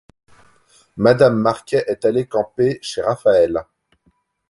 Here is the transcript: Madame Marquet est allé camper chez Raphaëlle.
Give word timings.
Madame 0.97 1.37
Marquet 1.37 1.83
est 1.87 2.05
allé 2.05 2.25
camper 2.25 2.79
chez 2.81 3.03
Raphaëlle. 3.03 3.63